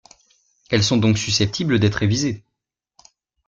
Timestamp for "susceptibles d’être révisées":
1.19-2.43